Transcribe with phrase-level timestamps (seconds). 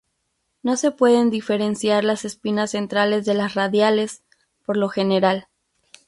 [0.63, 4.23] No se pueden diferenciar las espinas centrales de las radiales,
[4.65, 5.45] por lo general.